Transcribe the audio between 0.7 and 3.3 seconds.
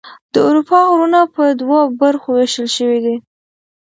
غرونه په دوه برخو ویشل شوي دي.